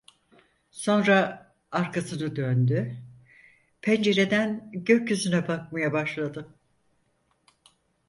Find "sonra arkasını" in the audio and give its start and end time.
0.71-2.35